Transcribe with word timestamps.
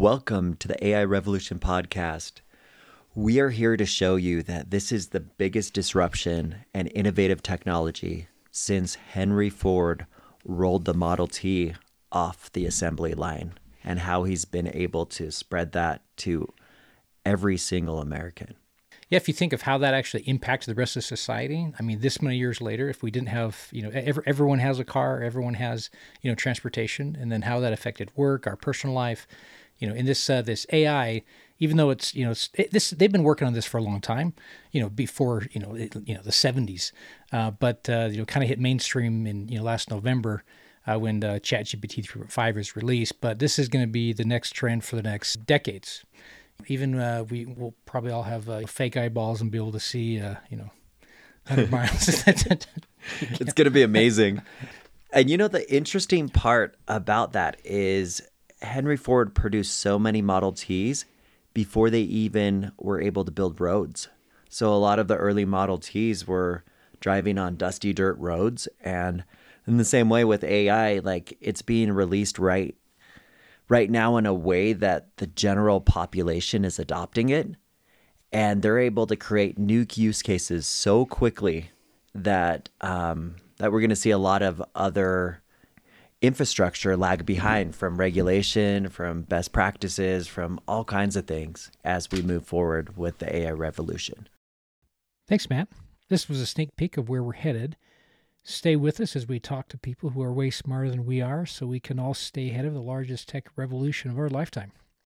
Welcome 0.00 0.56
to 0.56 0.66
the 0.66 0.82
AI 0.82 1.04
Revolution 1.04 1.58
podcast. 1.58 2.40
We 3.14 3.38
are 3.38 3.50
here 3.50 3.76
to 3.76 3.84
show 3.84 4.16
you 4.16 4.42
that 4.44 4.70
this 4.70 4.92
is 4.92 5.08
the 5.08 5.20
biggest 5.20 5.74
disruption 5.74 6.64
and 6.72 6.90
innovative 6.94 7.42
technology 7.42 8.28
since 8.50 8.94
Henry 8.94 9.50
Ford 9.50 10.06
rolled 10.42 10.86
the 10.86 10.94
Model 10.94 11.26
T 11.26 11.74
off 12.10 12.50
the 12.52 12.64
assembly 12.64 13.12
line 13.12 13.52
and 13.84 13.98
how 13.98 14.24
he's 14.24 14.46
been 14.46 14.74
able 14.74 15.04
to 15.04 15.30
spread 15.30 15.72
that 15.72 16.00
to 16.16 16.48
every 17.26 17.58
single 17.58 18.00
American. 18.00 18.54
Yeah, 19.10 19.18
if 19.18 19.28
you 19.28 19.34
think 19.34 19.52
of 19.52 19.62
how 19.62 19.76
that 19.76 19.92
actually 19.92 20.22
impacted 20.22 20.74
the 20.74 20.78
rest 20.78 20.96
of 20.96 21.04
society, 21.04 21.74
I 21.78 21.82
mean, 21.82 22.00
this 22.00 22.22
many 22.22 22.38
years 22.38 22.62
later, 22.62 22.88
if 22.88 23.02
we 23.02 23.10
didn't 23.10 23.28
have, 23.28 23.68
you 23.70 23.82
know, 23.82 23.90
every, 23.92 24.22
everyone 24.24 24.60
has 24.60 24.78
a 24.78 24.84
car, 24.84 25.20
everyone 25.20 25.54
has, 25.54 25.90
you 26.22 26.30
know, 26.30 26.34
transportation, 26.34 27.18
and 27.20 27.30
then 27.30 27.42
how 27.42 27.60
that 27.60 27.74
affected 27.74 28.10
work, 28.16 28.46
our 28.46 28.56
personal 28.56 28.94
life, 28.94 29.26
you 29.80 29.88
know, 29.88 29.94
in 29.94 30.06
this 30.06 30.30
uh, 30.30 30.42
this 30.42 30.66
AI, 30.72 31.22
even 31.58 31.76
though 31.76 31.90
it's, 31.90 32.14
you 32.14 32.24
know, 32.24 32.30
it's, 32.30 32.48
it, 32.54 32.70
this 32.70 32.90
they've 32.90 33.10
been 33.10 33.22
working 33.22 33.46
on 33.46 33.54
this 33.54 33.66
for 33.66 33.78
a 33.78 33.82
long 33.82 34.00
time, 34.00 34.34
you 34.72 34.80
know, 34.80 34.88
before, 34.88 35.46
you 35.52 35.60
know, 35.60 35.74
it, 35.74 35.94
you 36.06 36.14
know, 36.14 36.22
the 36.22 36.30
70s, 36.30 36.92
uh, 37.32 37.50
but 37.50 37.88
uh, 37.88 38.08
you 38.10 38.18
know, 38.18 38.24
kind 38.24 38.44
of 38.44 38.48
hit 38.48 38.60
mainstream 38.60 39.26
in 39.26 39.48
you 39.48 39.58
know 39.58 39.64
last 39.64 39.90
November. 39.90 40.44
Uh, 40.86 40.98
when 40.98 41.22
uh, 41.22 41.34
ChatGPT 41.34 42.02
3.5 42.06 42.56
is 42.56 42.74
released, 42.74 43.20
but 43.20 43.38
this 43.38 43.58
is 43.58 43.68
going 43.68 43.82
to 43.84 43.90
be 43.90 44.14
the 44.14 44.24
next 44.24 44.52
trend 44.52 44.82
for 44.82 44.96
the 44.96 45.02
next 45.02 45.44
decades. 45.44 46.04
Even 46.68 46.98
uh, 46.98 47.22
we 47.28 47.44
will 47.44 47.74
probably 47.84 48.10
all 48.10 48.22
have 48.22 48.48
uh, 48.48 48.66
fake 48.66 48.96
eyeballs 48.96 49.42
and 49.42 49.50
be 49.50 49.58
able 49.58 49.72
to 49.72 49.78
see, 49.78 50.18
uh, 50.18 50.36
you 50.48 50.56
know, 50.56 50.70
100 51.48 51.70
miles. 51.70 52.08
it's 52.26 53.52
going 53.52 53.66
to 53.66 53.70
be 53.70 53.82
amazing. 53.82 54.40
And 55.12 55.28
you 55.28 55.36
know, 55.36 55.48
the 55.48 55.70
interesting 55.72 56.30
part 56.30 56.76
about 56.88 57.34
that 57.34 57.60
is 57.62 58.22
Henry 58.62 58.96
Ford 58.96 59.34
produced 59.34 59.78
so 59.78 59.98
many 59.98 60.22
Model 60.22 60.52
Ts 60.52 61.04
before 61.54 61.90
they 61.90 62.02
even 62.02 62.72
were 62.78 63.00
able 63.00 63.24
to 63.24 63.30
build 63.30 63.60
roads. 63.60 64.08
So 64.48 64.72
a 64.72 64.76
lot 64.76 64.98
of 64.98 65.08
the 65.08 65.16
early 65.16 65.44
Model 65.44 65.78
Ts 65.78 66.26
were 66.26 66.64
driving 67.00 67.38
on 67.38 67.56
dusty 67.56 67.92
dirt 67.92 68.18
roads. 68.18 68.68
And 68.80 69.24
in 69.66 69.76
the 69.76 69.84
same 69.84 70.08
way 70.08 70.24
with 70.24 70.44
AI, 70.44 70.98
like 70.98 71.36
it's 71.40 71.62
being 71.62 71.92
released 71.92 72.38
right 72.38 72.76
right 73.68 73.90
now 73.90 74.16
in 74.16 74.26
a 74.26 74.34
way 74.34 74.72
that 74.72 75.16
the 75.18 75.28
general 75.28 75.80
population 75.80 76.64
is 76.64 76.78
adopting 76.78 77.28
it 77.28 77.54
and 78.32 78.62
they're 78.62 78.78
able 78.78 79.06
to 79.06 79.16
create 79.16 79.58
new 79.58 79.86
use 79.94 80.22
cases 80.22 80.66
so 80.66 81.04
quickly 81.06 81.70
that 82.14 82.68
um, 82.80 83.36
that 83.58 83.70
we're 83.70 83.80
going 83.80 83.90
to 83.90 83.96
see 83.96 84.10
a 84.10 84.18
lot 84.18 84.42
of 84.42 84.62
other 84.74 85.40
infrastructure 86.22 86.96
lag 86.96 87.20
mm-hmm. 87.20 87.26
behind 87.26 87.76
from 87.76 87.96
regulation, 87.96 88.88
from 88.88 89.22
best 89.22 89.52
practices, 89.52 90.26
from 90.26 90.60
all 90.68 90.84
kinds 90.84 91.16
of 91.16 91.26
things 91.26 91.70
as 91.84 92.10
we 92.10 92.22
move 92.22 92.44
forward 92.44 92.96
with 92.96 93.18
the 93.18 93.36
AI 93.36 93.52
revolution. 93.52 94.28
Thanks, 95.28 95.48
Matt. 95.48 95.68
This 96.08 96.28
was 96.28 96.40
a 96.40 96.46
sneak 96.46 96.74
peek 96.76 96.96
of 96.96 97.08
where 97.08 97.22
we're 97.22 97.32
headed. 97.32 97.76
Stay 98.42 98.74
with 98.74 99.00
us 99.00 99.14
as 99.14 99.28
we 99.28 99.38
talk 99.38 99.68
to 99.68 99.78
people 99.78 100.10
who 100.10 100.22
are 100.22 100.32
way 100.32 100.50
smarter 100.50 100.90
than 100.90 101.04
we 101.04 101.20
are 101.20 101.46
so 101.46 101.66
we 101.66 101.78
can 101.78 101.98
all 101.98 102.14
stay 102.14 102.50
ahead 102.50 102.64
of 102.64 102.74
the 102.74 102.80
largest 102.80 103.28
tech 103.28 103.48
revolution 103.54 104.10
of 104.10 104.18
our 104.18 104.28
lifetime. 104.28 104.72